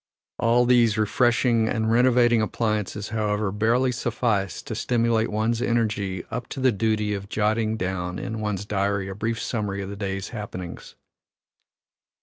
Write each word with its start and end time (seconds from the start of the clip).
All 0.39 0.65
these 0.65 0.97
refreshing 0.97 1.67
and 1.69 1.91
renovating 1.91 2.41
appliances, 2.41 3.09
however, 3.09 3.51
barely 3.51 3.91
suffice 3.91 4.63
to 4.63 4.73
stimulate 4.73 5.29
one's 5.29 5.61
energy 5.61 6.23
up 6.31 6.47
to 6.47 6.59
the 6.59 6.71
duty 6.71 7.13
of 7.13 7.29
jotting 7.29 7.77
down 7.77 8.17
in 8.17 8.39
one's 8.41 8.65
diary 8.65 9.09
a 9.09 9.13
brief 9.13 9.39
summary 9.39 9.79
of 9.83 9.89
the 9.91 9.95
day's 9.95 10.29
happenings. 10.29 10.95